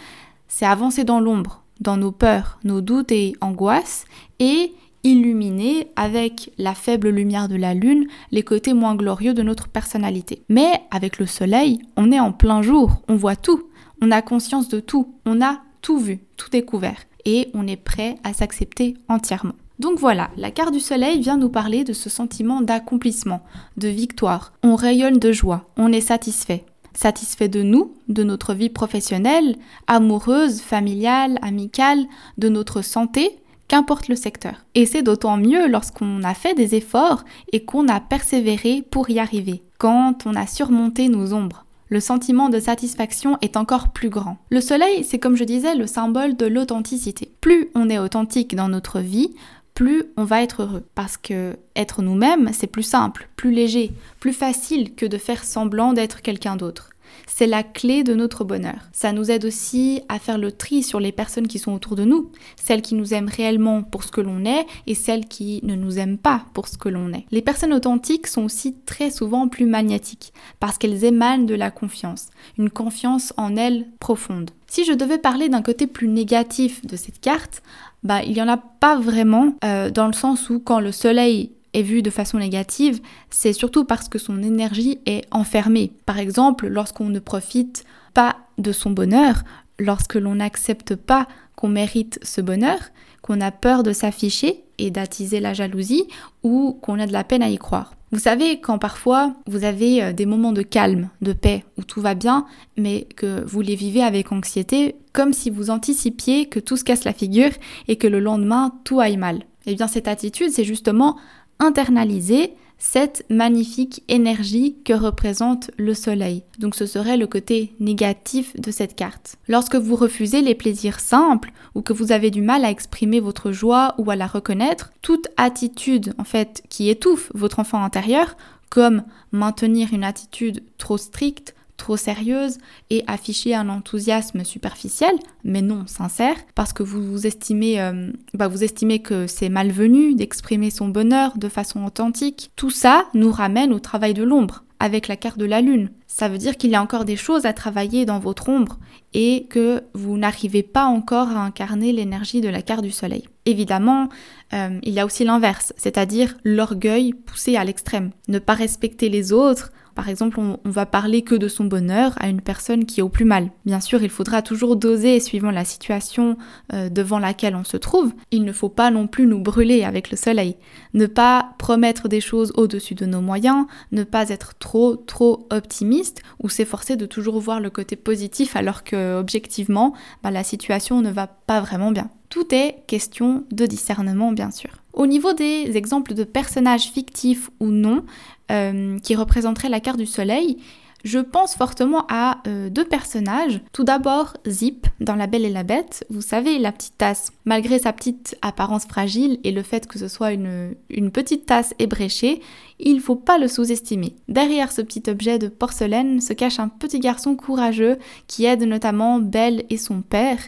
c'est 0.47 0.67
avancer 0.67 1.05
dans 1.05 1.21
l'ombre, 1.21 1.63
dans 1.81 1.97
nos 1.97 2.13
peurs, 2.13 2.59
nos 2.65 2.83
doutes 2.83 3.13
et 3.13 3.33
angoisses, 3.41 4.05
et 4.41 4.75
illuminer 5.05 5.89
avec 5.97 6.53
la 6.59 6.75
faible 6.75 7.09
lumière 7.09 7.49
de 7.49 7.57
la 7.57 7.73
Lune 7.73 8.09
les 8.31 8.43
côtés 8.43 8.75
moins 8.75 8.95
glorieux 8.95 9.33
de 9.33 9.43
notre 9.43 9.69
personnalité. 9.69 10.43
Mais 10.51 10.83
avec 10.91 11.19
le 11.19 11.25
Soleil, 11.25 11.79
on 11.97 12.13
est 12.13 12.21
en 12.21 12.33
plein 12.33 12.61
jour, 12.61 13.03
on 13.09 13.17
voit 13.17 13.37
tout, 13.37 13.71
on 14.03 14.11
a 14.11 14.21
conscience 14.21 14.69
de 14.69 14.81
tout, 14.81 15.15
on 15.25 15.41
a 15.41 15.63
tout 15.81 15.99
vu, 15.99 16.21
tout 16.37 16.51
découvert, 16.51 16.99
et 17.25 17.49
on 17.55 17.67
est 17.67 17.77
prêt 17.77 18.17
à 18.23 18.35
s'accepter 18.35 18.99
entièrement. 19.09 19.55
Donc 19.79 20.01
voilà, 20.01 20.31
la 20.37 20.51
carte 20.51 20.73
du 20.73 20.81
soleil 20.81 21.21
vient 21.21 21.37
nous 21.37 21.49
parler 21.49 21.85
de 21.85 21.93
ce 21.93 22.11
sentiment 22.11 22.61
d'accomplissement, 22.61 23.43
de 23.77 23.89
victoire. 23.89 24.53
On 24.65 24.75
rayonne 24.75 25.19
de 25.19 25.31
joie, 25.31 25.69
on 25.77 25.93
est 25.93 26.01
satisfait. 26.01 26.65
Satisfait 26.95 27.49
de 27.49 27.63
nous, 27.63 27.95
de 28.09 28.25
notre 28.25 28.55
vie 28.55 28.71
professionnelle, 28.71 29.55
amoureuse, 29.87 30.61
familiale, 30.61 31.39
amicale, 31.43 32.07
de 32.39 32.49
notre 32.49 32.83
santé, 32.83 33.39
qu'importe 33.69 34.09
le 34.09 34.17
secteur. 34.17 34.65
Et 34.75 34.85
c'est 34.85 35.03
d'autant 35.03 35.37
mieux 35.37 35.69
lorsqu'on 35.69 36.25
a 36.25 36.35
fait 36.35 36.55
des 36.55 36.75
efforts 36.75 37.25
et 37.53 37.65
qu'on 37.65 37.87
a 37.87 38.01
persévéré 38.01 38.83
pour 38.91 39.11
y 39.11 39.21
arriver, 39.21 39.63
quand 39.79 40.27
on 40.27 40.35
a 40.35 40.49
surmonté 40.49 41.09
nos 41.09 41.35
ombres 41.35 41.67
le 41.91 42.01
sentiment 42.01 42.49
de 42.49 42.61
satisfaction 42.61 43.39
est 43.41 43.57
encore 43.57 43.89
plus 43.93 44.11
grand. 44.11 44.37
Le 44.51 44.61
soleil, 44.61 45.05
c'est 45.05 45.19
comme 45.19 45.37
je 45.37 45.45
disais, 45.45 45.75
le 45.75 45.87
symbole 45.87 46.37
de 46.37 46.47
l'authenticité. 46.47 47.33
Plus 47.41 47.71
on 47.75 47.89
est 47.89 47.99
authentique 47.99 48.55
dans 48.55 48.69
notre 48.69 49.01
vie, 49.01 49.35
plus 49.79 50.07
on 50.17 50.25
va 50.25 50.43
être 50.43 50.65
heureux. 50.65 50.83
Parce 50.97 51.17
que 51.17 51.57
être 51.77 52.03
nous-mêmes, 52.03 52.51
c'est 52.53 52.67
plus 52.67 52.83
simple, 52.83 53.29
plus 53.37 53.53
léger, 53.53 53.93
plus 54.19 54.33
facile 54.33 54.97
que 54.97 55.07
de 55.07 55.19
faire 55.19 55.45
semblant 55.45 55.93
d'être 55.93 56.21
quelqu'un 56.21 56.57
d'autre. 56.57 56.91
C'est 57.29 57.47
la 57.47 57.63
clé 57.63 58.03
de 58.03 58.15
notre 58.15 58.43
bonheur. 58.43 58.89
Ça 58.93 59.13
nous 59.13 59.31
aide 59.31 59.45
aussi 59.45 60.03
à 60.09 60.19
faire 60.19 60.37
le 60.37 60.51
tri 60.51 60.83
sur 60.83 60.99
les 60.99 61.13
personnes 61.13 61.47
qui 61.47 61.61
sont 61.61 61.73
autour 61.73 61.95
de 61.95 62.05
nous, 62.05 62.33
celles 62.57 62.83
qui 62.83 62.97
nous 62.97 63.15
aiment 63.15 63.29
réellement 63.29 63.85
pour 63.85 64.03
ce 64.03 64.11
que 64.11 64.21
l'on 64.21 64.45
est 64.45 64.67
et 64.89 64.97
celles 64.97 65.27
qui 65.27 65.61
ne 65.63 65.77
nous 65.77 66.01
aiment 66.01 66.19
pas 66.19 66.47
pour 66.55 66.67
ce 66.67 66.77
que 66.77 66.89
l'on 66.89 67.13
est. 67.13 67.27
Les 67.31 67.41
personnes 67.43 67.73
authentiques 67.73 68.27
sont 68.27 68.43
aussi 68.43 68.75
très 68.85 69.13
souvent 69.13 69.47
plus 69.47 69.67
magnétiques 69.67 70.33
parce 70.59 70.77
qu'elles 70.77 71.05
émanent 71.05 71.45
de 71.45 71.55
la 71.55 71.71
confiance, 71.71 72.31
une 72.59 72.71
confiance 72.71 73.33
en 73.37 73.55
elles 73.55 73.87
profonde. 74.01 74.51
Si 74.71 74.85
je 74.85 74.93
devais 74.93 75.17
parler 75.17 75.49
d'un 75.49 75.63
côté 75.63 75.87
plus 75.87 76.09
négatif 76.09 76.85
de 76.85 76.97
cette 76.97 77.21
carte, 77.21 77.63
bah, 78.03 78.23
il 78.23 78.33
n'y 78.33 78.43
en 78.43 78.49
a 78.49 78.57
pas 78.57 78.99
vraiment, 78.99 79.55
euh, 79.65 79.91
dans 79.91 80.07
le 80.07 80.13
sens 80.13 80.51
où 80.51 80.61
quand 80.61 80.81
le 80.81 80.93
soleil 80.93 81.53
est 81.75 81.83
vu 81.83 82.03
de 82.03 82.11
façon 82.11 82.39
négative, 82.39 83.01
c'est 83.31 83.53
surtout 83.53 83.85
parce 83.85 84.09
que 84.09 84.19
son 84.19 84.43
énergie 84.43 84.99
est 85.07 85.25
enfermée. 85.31 85.93
Par 86.07 86.19
exemple, 86.19 86.67
lorsqu'on 86.69 87.09
ne 87.09 87.19
profite 87.19 87.85
pas 88.15 88.37
de 88.59 88.73
son 88.73 88.91
bonheur, 88.91 89.43
lorsque 89.79 90.15
l'on 90.15 90.37
n'accepte 90.37 90.95
pas 90.95 91.29
qu'on 91.57 91.69
mérite 91.69 92.19
ce 92.23 92.41
bonheur, 92.41 92.79
qu'on 93.23 93.41
a 93.41 93.51
peur 93.51 93.83
de 93.83 93.93
s'afficher 93.93 94.65
et 94.79 94.91
d'attiser 94.91 95.41
la 95.41 95.55
jalousie, 95.55 96.07
ou 96.43 96.79
qu'on 96.81 97.01
a 97.01 97.07
de 97.07 97.13
la 97.13 97.25
peine 97.25 97.43
à 97.43 97.51
y 97.51 97.59
croire. 97.59 97.95
Vous 98.11 98.19
savez, 98.19 98.61
quand 98.61 98.79
parfois 98.79 99.35
vous 99.47 99.65
avez 99.65 100.03
euh, 100.03 100.13
des 100.13 100.25
moments 100.25 100.53
de 100.53 100.63
calme, 100.63 101.11
de 101.21 101.33
paix, 101.33 101.65
où 101.77 101.83
tout 101.83 102.01
va 102.01 102.15
bien, 102.15 102.47
mais 102.77 103.07
que 103.17 103.45
vous 103.45 103.61
les 103.61 103.75
vivez 103.75 104.03
avec 104.03 104.33
anxiété, 104.33 104.97
comme 105.13 105.33
si 105.33 105.51
vous 105.51 105.69
anticipiez 105.69 106.47
que 106.47 106.59
tout 106.59 106.77
se 106.77 106.85
casse 106.85 107.05
la 107.05 107.13
figure 107.13 107.51
et 107.87 107.97
que 107.97 108.07
le 108.07 108.21
lendemain 108.21 108.73
tout 108.85 109.01
aille 109.01 109.19
mal. 109.19 109.43
Eh 109.67 109.75
bien 109.75 109.89
cette 109.89 110.09
attitude, 110.09 110.51
c'est 110.51 110.65
justement 110.65 111.19
internaliser 111.59 112.55
cette 112.79 113.25
magnifique 113.29 114.05
énergie 114.09 114.77
que 114.85 114.93
représente 114.93 115.71
le 115.77 115.95
soleil. 115.95 116.45
Donc 116.59 116.75
ce 116.75 116.87
serait 116.87 117.17
le 117.17 117.27
côté 117.27 117.75
négatif 117.81 118.59
de 118.59 118.71
cette 118.71 118.95
carte. 118.95 119.37
Lorsque 119.49 119.75
vous 119.75 119.97
refusez 119.97 120.41
les 120.41 120.55
plaisirs 120.55 121.01
simples 121.01 121.51
ou 121.75 121.83
que 121.83 121.93
vous 121.93 122.13
avez 122.13 122.31
du 122.31 122.41
mal 122.41 122.65
à 122.65 122.71
exprimer 122.71 123.21
votre 123.21 123.53
joie 123.53 123.95
ou 123.99 124.11
à 124.11 124.17
la 124.17 124.27
reconnaître, 124.27 124.93
toute 125.03 125.29
attitude 125.37 126.15
en 126.19 126.25
fait 126.25 126.63
qui 126.69 126.89
étouffe 126.89 127.31
votre 127.35 127.59
enfant 127.59 127.83
intérieur, 127.83 128.37
comme 128.71 129.03
maintenir 129.33 129.93
une 129.93 130.05
attitude 130.05 130.63
trop 130.79 130.99
stricte, 130.99 131.55
trop 131.79 131.97
sérieuse 131.97 132.59
et 132.91 133.03
afficher 133.07 133.55
un 133.55 133.71
enthousiasme 133.71 134.45
superficiel, 134.45 135.15
mais 135.45 135.63
non 135.63 135.87
sincère, 135.87 136.37
parce 136.55 136.75
que 136.75 136.83
vous, 136.83 137.03
vous 137.03 137.27
estimez, 137.27 137.81
euh, 137.81 138.13
bah 138.35 138.49
vous 138.49 138.63
estimez 138.63 138.99
que 138.99 139.27
c'est 139.27 139.49
malvenu 139.49 140.15
d'exprimer 140.15 140.71
son 140.71 140.89
bonheur 140.89 141.39
de 141.39 141.49
façon 141.49 141.87
authentique. 141.87 142.51
Tout 142.57 142.71
ça 142.71 143.07
nous 143.15 143.33
ramène 143.33 143.73
au 143.73 143.79
travail 143.79 144.13
de 144.13 144.25
l'ombre, 144.25 144.65
avec 144.81 145.09
la 145.09 145.17
carte 145.17 145.39
de 145.39 145.47
la 145.47 145.61
lune. 145.61 145.91
Ça 146.07 146.29
veut 146.29 146.39
dire 146.39 146.57
qu'il 146.57 146.71
y 146.71 146.75
a 146.75 146.83
encore 146.83 147.05
des 147.05 147.17
choses 147.17 147.47
à 147.47 147.53
travailler 147.53 148.05
dans 148.05 148.19
votre 148.19 148.49
ombre 148.49 148.79
et 149.15 149.47
que 149.49 149.83
vous 149.95 150.19
n'arrivez 150.19 150.63
pas 150.63 150.85
encore 150.85 151.29
à 151.29 151.45
incarner 151.45 151.93
l'énergie 151.93 152.41
de 152.41 152.49
la 152.49 152.63
carte 152.63 152.83
du 152.83 152.91
soleil. 152.91 153.25
Évidemment, 153.47 154.09
euh, 154.53 154.79
il 154.83 154.93
y 154.93 155.01
a 155.01 155.07
aussi 155.07 155.25
l'inverse, 155.25 155.73
c'est-à-dire 155.77 156.37
l'orgueil 156.45 157.13
poussé 157.13 157.57
à 157.57 157.65
l'extrême. 157.65 158.11
Ne 158.29 158.39
pas 158.39 158.55
respecter 158.55 159.09
les 159.09 159.33
autres, 159.33 159.73
par 159.99 160.09
exemple, 160.09 160.39
on, 160.39 160.61
va 160.65 160.87
parler 160.87 161.23
que 161.23 161.35
de 161.35 161.49
son 161.49 161.65
bonheur 161.65 162.15
à 162.21 162.29
une 162.29 162.41
personne 162.41 162.85
qui 162.85 163.01
est 163.01 163.03
au 163.03 163.09
plus 163.09 163.25
mal. 163.25 163.51
Bien 163.67 163.81
sûr, 163.81 164.01
il 164.01 164.11
faudra 164.11 164.43
toujours 164.43 164.77
doser 164.77 165.19
suivant 165.19 165.51
la 165.51 165.65
situation 165.65 166.37
euh, 166.73 166.89
devant 166.89 167.19
laquelle 167.19 167.57
on 167.57 167.65
se 167.65 167.77
trouve. 167.77 168.13
Il 168.31 168.45
ne 168.45 168.53
faut 168.53 168.69
pas 168.69 168.93
non 168.93 169.09
plus 169.09 169.27
nous 169.27 169.41
brûler 169.41 169.83
avec 169.83 170.13
le 170.13 170.17
soleil. 170.17 170.55
Ne 170.95 171.07
pas 171.07 171.51
promettre 171.59 172.09
des 172.09 172.21
choses 172.21 172.53
au-dessus 172.55 172.95
de 172.95 173.07
nos 173.07 173.21
moyens, 173.21 173.67
ne 173.91 174.05
pas 174.05 174.29
être 174.29 174.55
trop 174.61 174.95
trop 174.95 175.49
optimiste 175.51 176.23
ou 176.41 176.49
s'efforcer 176.49 176.95
de 176.95 177.05
toujours 177.05 177.41
voir 177.41 177.59
le 177.59 177.69
côté 177.69 177.97
positif 177.97 178.55
alors 178.55 178.85
que 178.85 179.19
objectivement, 179.19 179.95
bah, 180.23 180.31
la 180.31 180.45
situation 180.45 181.03
ne 181.03 181.11
va 181.11 181.27
pas 181.27 181.61
vraiment 181.61 181.91
bien. 181.91 182.09
Tout 182.29 182.55
est 182.55 182.85
question 182.87 183.47
de 183.51 183.67
discernement, 183.67 184.31
bien 184.31 184.53
sûr. 184.53 184.71
Au 184.99 185.07
niveau 185.07 185.33
des 185.33 185.77
exemples 185.77 186.13
de 186.13 186.25
personnages 186.25 186.91
fictifs 186.91 187.51
ou 187.61 187.67
non 187.67 188.05
euh, 188.51 188.99
qui 188.99 189.15
représenteraient 189.15 189.69
la 189.69 189.79
carte 189.79 189.97
du 189.97 190.07
soleil, 190.07 190.59
je 191.05 191.21
pense 191.21 191.55
fortement 191.55 192.05
à 192.09 192.39
euh, 192.49 192.69
deux 192.69 192.85
personnages. 192.85 193.61
Tout 193.73 193.85
d'abord, 193.85 194.35
Zip 194.49 194.89
dans 194.99 195.15
La 195.15 195.29
Belle 195.29 195.45
et 195.45 195.51
la 195.51 195.63
Bête. 195.63 196.05
Vous 196.11 196.21
savez, 196.21 196.59
la 196.59 196.73
petite 196.73 196.99
tasse. 196.99 197.31
Malgré 197.45 197.79
sa 197.79 197.93
petite 197.93 198.37
apparence 198.43 198.87
fragile 198.87 199.39
et 199.45 199.53
le 199.53 199.63
fait 199.63 199.87
que 199.87 200.01
ce 200.01 200.09
soit 200.09 200.33
une, 200.33 200.75
une 200.91 201.13
petite 201.13 201.47
tasse 201.47 201.75
ébréchée, 201.79 202.41
il 202.81 202.97
ne 202.97 203.01
faut 203.01 203.15
pas 203.15 203.39
le 203.39 203.47
sous-estimer. 203.47 204.17
Derrière 204.27 204.73
ce 204.73 204.83
petit 204.83 205.09
objet 205.09 205.39
de 205.39 205.47
porcelaine 205.47 206.21
se 206.21 206.33
cache 206.33 206.59
un 206.59 206.69
petit 206.69 206.99
garçon 206.99 207.37
courageux 207.37 207.99
qui 208.27 208.47
aide 208.47 208.65
notamment 208.65 209.21
Belle 209.21 209.63
et 209.71 209.77
son 209.77 210.03
père. 210.03 210.41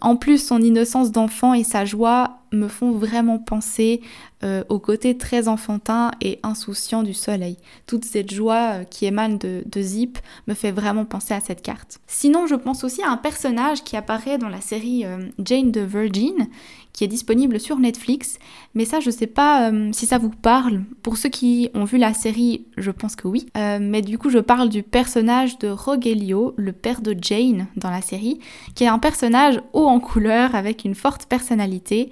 En 0.00 0.16
plus, 0.16 0.44
son 0.44 0.60
innocence 0.60 1.12
d'enfant 1.12 1.54
et 1.54 1.62
sa 1.62 1.84
joie 1.84 2.41
me 2.52 2.68
font 2.68 2.92
vraiment 2.92 3.38
penser 3.38 4.00
euh, 4.44 4.64
au 4.68 4.80
côté 4.80 5.16
très 5.16 5.46
enfantin 5.46 6.10
et 6.20 6.40
insouciant 6.42 7.04
du 7.04 7.14
soleil. 7.14 7.58
Toute 7.86 8.04
cette 8.04 8.34
joie 8.34 8.80
euh, 8.80 8.84
qui 8.84 9.06
émane 9.06 9.38
de, 9.38 9.62
Zip 9.80 10.18
me 10.48 10.54
fait 10.54 10.72
vraiment 10.72 11.04
penser 11.04 11.32
à 11.32 11.38
cette 11.38 11.62
carte. 11.62 12.00
Sinon, 12.08 12.48
je 12.48 12.56
pense 12.56 12.82
aussi 12.82 13.02
à 13.02 13.10
un 13.10 13.16
personnage 13.16 13.84
qui 13.84 13.96
apparaît 13.96 14.38
dans 14.38 14.48
la 14.48 14.60
série 14.60 15.04
euh, 15.04 15.28
Jane 15.44 15.70
the 15.70 15.78
Virgin, 15.78 16.48
qui 16.92 17.04
est 17.04 17.08
disponible 17.08 17.60
sur 17.60 17.78
Netflix. 17.78 18.40
Mais 18.74 18.84
ça, 18.84 18.98
je 18.98 19.10
sais 19.10 19.26
pas 19.26 19.70
si 19.92 20.04
ça 20.04 20.18
vous 20.18 20.28
parle. 20.28 20.82
Pour 21.02 21.16
ceux 21.16 21.30
qui 21.30 21.70
ont 21.72 21.84
vu 21.84 21.96
la 21.96 22.12
série, 22.12 22.66
je 22.76 22.90
pense 22.90 23.16
que 23.16 23.26
oui. 23.26 23.46
mais 23.54 24.02
du 24.02 24.18
coup, 24.18 24.28
je 24.28 24.38
parle 24.38 24.68
du 24.68 24.82
personnage 24.82 25.58
de 25.58 25.68
Rogelio, 25.68 26.52
le 26.58 26.72
père 26.72 27.00
de 27.00 27.16
Jane 27.18 27.66
dans 27.76 27.88
la 27.88 28.02
série, 28.02 28.40
qui 28.74 28.84
est 28.84 28.88
un 28.88 28.98
personnage 28.98 29.62
haut 29.72 29.86
en 29.86 30.00
couleur 30.00 30.54
avec 30.54 30.84
une 30.84 30.94
forte 30.94 31.24
personnalité. 31.24 32.10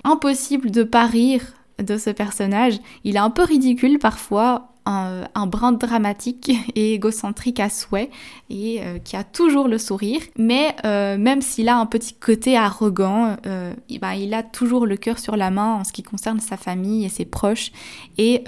De 0.70 0.82
pas 0.82 1.06
rire 1.06 1.42
de 1.82 1.96
ce 1.96 2.10
personnage. 2.10 2.78
Il 3.04 3.16
est 3.16 3.20
un 3.20 3.30
peu 3.30 3.42
ridicule 3.42 3.98
parfois, 3.98 4.70
un, 4.86 5.46
brin 5.46 5.72
dramatique 5.72 6.50
et 6.74 6.94
égocentrique 6.94 7.60
à 7.60 7.68
souhait 7.68 8.10
et 8.48 8.80
euh, 8.80 8.98
qui 8.98 9.16
a 9.16 9.24
toujours 9.24 9.68
le 9.68 9.78
sourire. 9.78 10.20
Mais 10.36 10.74
euh, 10.84 11.16
même 11.16 11.42
s'il 11.42 11.68
a 11.68 11.76
un 11.76 11.86
petit 11.86 12.14
côté 12.14 12.56
arrogant, 12.56 13.36
euh, 13.46 13.72
bah, 14.00 14.16
il 14.16 14.34
a 14.34 14.42
toujours 14.42 14.86
le 14.86 14.96
cœur 14.96 15.18
sur 15.18 15.36
la 15.36 15.50
main 15.50 15.74
en 15.74 15.84
ce 15.84 15.92
qui 15.92 16.02
concerne 16.02 16.40
sa 16.40 16.56
famille 16.56 17.04
et 17.04 17.08
ses 17.08 17.24
proches. 17.24 17.72
Et 18.18 18.44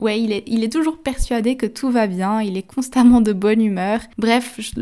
ouais, 0.00 0.20
il 0.20 0.32
est, 0.32 0.72
toujours 0.72 0.98
persuadé 0.98 1.56
que 1.56 1.66
tout 1.66 1.90
va 1.90 2.06
bien, 2.06 2.40
il 2.40 2.56
est 2.56 2.62
constamment 2.62 3.20
de 3.20 3.32
bonne 3.32 3.60
humeur. 3.60 4.00
Bref, 4.18 4.58
je 4.58 4.80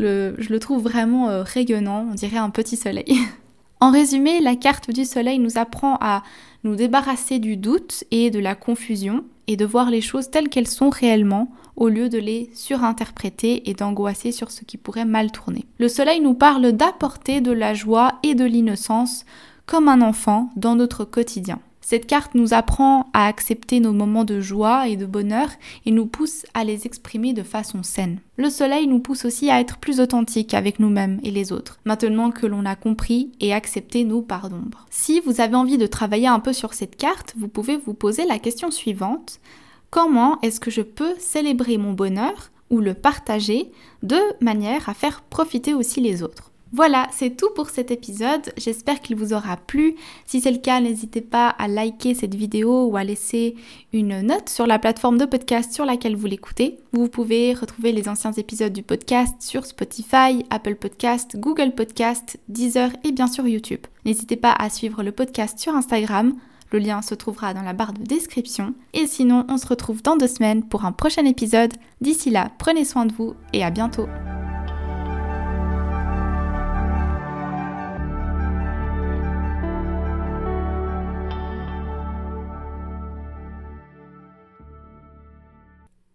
le 0.49 0.59
trouve 0.59 0.83
vraiment 0.83 1.43
rayonnant, 1.43 2.07
on 2.11 2.15
dirait 2.15 2.37
un 2.37 2.49
petit 2.49 2.77
soleil. 2.77 3.17
en 3.83 3.91
résumé, 3.91 4.39
la 4.39 4.55
carte 4.55 4.91
du 4.91 5.03
soleil 5.03 5.39
nous 5.39 5.57
apprend 5.57 5.97
à 5.99 6.23
nous 6.63 6.77
débarrasser 6.77 7.39
du 7.39 7.57
doute 7.57 8.05
et 8.11 8.29
de 8.29 8.39
la 8.39 8.55
confusion 8.55 9.25
et 9.47 9.57
de 9.57 9.65
voir 9.65 9.91
les 9.91 9.99
choses 9.99 10.31
telles 10.31 10.47
qu'elles 10.47 10.69
sont 10.69 10.89
réellement 10.89 11.51
au 11.75 11.89
lieu 11.89 12.07
de 12.07 12.17
les 12.17 12.49
surinterpréter 12.53 13.69
et 13.69 13.73
d'angoisser 13.73 14.31
sur 14.31 14.51
ce 14.51 14.63
qui 14.63 14.77
pourrait 14.77 15.03
mal 15.03 15.33
tourner. 15.33 15.65
Le 15.79 15.89
soleil 15.89 16.21
nous 16.21 16.33
parle 16.33 16.71
d'apporter 16.71 17.41
de 17.41 17.51
la 17.51 17.73
joie 17.73 18.19
et 18.23 18.35
de 18.35 18.45
l'innocence 18.45 19.25
comme 19.65 19.89
un 19.89 19.99
enfant 19.99 20.49
dans 20.55 20.75
notre 20.75 21.03
quotidien. 21.03 21.59
Cette 21.85 22.07
carte 22.07 22.33
nous 22.33 22.53
apprend 22.53 23.09
à 23.11 23.27
accepter 23.27 23.81
nos 23.81 23.91
moments 23.91 24.23
de 24.23 24.39
joie 24.39 24.87
et 24.87 24.95
de 24.95 25.05
bonheur 25.05 25.49
et 25.85 25.91
nous 25.91 26.05
pousse 26.05 26.45
à 26.53 26.63
les 26.63 26.85
exprimer 26.85 27.33
de 27.33 27.43
façon 27.43 27.83
saine. 27.83 28.19
Le 28.37 28.49
soleil 28.49 28.87
nous 28.87 28.99
pousse 28.99 29.25
aussi 29.25 29.49
à 29.49 29.59
être 29.59 29.77
plus 29.77 29.99
authentiques 29.99 30.53
avec 30.53 30.79
nous-mêmes 30.79 31.19
et 31.23 31.29
les 31.31 31.51
autres, 31.51 31.79
maintenant 31.83 32.31
que 32.31 32.47
l'on 32.47 32.65
a 32.65 32.77
compris 32.77 33.33
et 33.41 33.53
accepté 33.53 34.05
nos 34.05 34.21
parts 34.21 34.49
d'ombre. 34.49 34.85
Si 34.91 35.19
vous 35.19 35.41
avez 35.41 35.55
envie 35.55 35.77
de 35.77 35.85
travailler 35.85 36.27
un 36.27 36.39
peu 36.39 36.53
sur 36.53 36.73
cette 36.73 36.95
carte, 36.95 37.33
vous 37.37 37.49
pouvez 37.49 37.75
vous 37.75 37.93
poser 37.93 38.25
la 38.25 38.39
question 38.39 38.71
suivante. 38.71 39.41
Comment 39.89 40.39
est-ce 40.41 40.61
que 40.61 40.71
je 40.71 40.81
peux 40.81 41.13
célébrer 41.19 41.77
mon 41.77 41.91
bonheur 41.91 42.51
ou 42.69 42.79
le 42.79 42.93
partager 42.93 43.69
de 44.03 44.19
manière 44.39 44.87
à 44.87 44.93
faire 44.93 45.21
profiter 45.21 45.73
aussi 45.73 45.99
les 45.99 46.23
autres? 46.23 46.52
Voilà, 46.75 47.07
c'est 47.11 47.37
tout 47.37 47.51
pour 47.55 47.69
cet 47.69 47.91
épisode. 47.91 48.51
J'espère 48.57 48.99
qu'il 48.99 49.15
vous 49.15 49.31
aura 49.31 49.57
plu. 49.57 49.93
Si 50.25 50.41
c'est 50.41 50.51
le 50.51 50.57
cas, 50.57 50.81
n'hésitez 50.81 51.21
pas 51.21 51.49
à 51.49 51.67
liker 51.67 52.15
cette 52.15 52.33
vidéo 52.33 52.87
ou 52.87 52.97
à 52.97 53.03
laisser 53.03 53.53
une 53.93 54.21
note 54.21 54.49
sur 54.49 54.65
la 54.65 54.79
plateforme 54.79 55.19
de 55.19 55.25
podcast 55.25 55.71
sur 55.71 55.85
laquelle 55.85 56.15
vous 56.15 56.25
l'écoutez. 56.25 56.79
Vous 56.91 57.09
pouvez 57.09 57.53
retrouver 57.53 57.91
les 57.91 58.09
anciens 58.09 58.31
épisodes 58.31 58.73
du 58.73 58.81
podcast 58.81 59.35
sur 59.39 59.67
Spotify, 59.67 60.43
Apple 60.49 60.75
Podcast, 60.75 61.37
Google 61.37 61.75
Podcast, 61.75 62.39
Deezer 62.49 62.89
et 63.03 63.11
bien 63.11 63.27
sûr 63.27 63.47
YouTube. 63.47 63.81
N'hésitez 64.03 64.35
pas 64.35 64.53
à 64.53 64.71
suivre 64.71 65.03
le 65.03 65.11
podcast 65.11 65.59
sur 65.59 65.75
Instagram. 65.75 66.33
Le 66.71 66.79
lien 66.79 67.03
se 67.03 67.13
trouvera 67.13 67.53
dans 67.53 67.61
la 67.61 67.73
barre 67.73 67.93
de 67.93 68.01
description. 68.01 68.73
Et 68.95 69.05
sinon, 69.05 69.45
on 69.47 69.59
se 69.59 69.67
retrouve 69.67 70.01
dans 70.01 70.17
deux 70.17 70.27
semaines 70.27 70.63
pour 70.63 70.85
un 70.85 70.91
prochain 70.91 71.25
épisode. 71.25 71.73
D'ici 72.01 72.31
là, 72.31 72.49
prenez 72.57 72.83
soin 72.83 73.05
de 73.05 73.13
vous 73.13 73.35
et 73.53 73.63
à 73.63 73.69
bientôt. 73.69 74.07